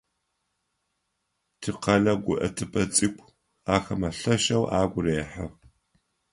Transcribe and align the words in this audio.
Тикъэлэ 1.59 2.13
гуӏэтыпӏэ 2.23 2.83
цӏыкӏу 2.95 3.33
ахэмэ 3.75 4.09
лъэшэу 4.19 4.63
агу 4.79 5.01
рехьы. 5.05 5.45